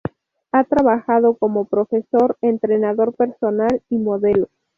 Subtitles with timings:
[0.51, 4.49] Ha trabajado como profesor, entrenador personal y modelo.